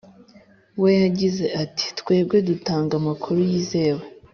[0.81, 4.03] we yagize ati twebwe dutanga amakuru yizewe